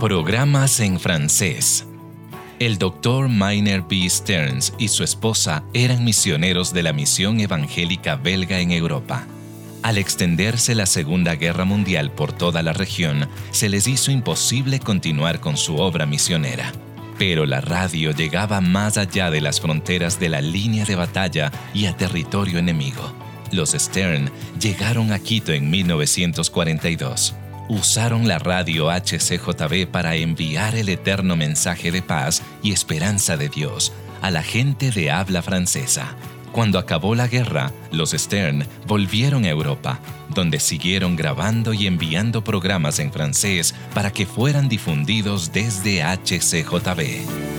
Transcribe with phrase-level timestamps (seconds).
[0.00, 1.86] Programas en francés.
[2.58, 4.08] El doctor Miner B.
[4.08, 9.26] Stearns y su esposa eran misioneros de la misión evangélica belga en Europa.
[9.82, 15.38] Al extenderse la Segunda Guerra Mundial por toda la región, se les hizo imposible continuar
[15.38, 16.72] con su obra misionera.
[17.18, 21.84] Pero la radio llegaba más allá de las fronteras de la línea de batalla y
[21.84, 23.12] a territorio enemigo.
[23.52, 27.34] Los Stern llegaron a Quito en 1942.
[27.70, 33.92] Usaron la radio HCJB para enviar el eterno mensaje de paz y esperanza de Dios
[34.20, 36.16] a la gente de habla francesa
[36.52, 42.98] cuando acabó la guerra, los Stern volvieron a Europa, donde siguieron grabando y enviando programas
[42.98, 47.49] en francés para que fueran difundidos desde HCJB.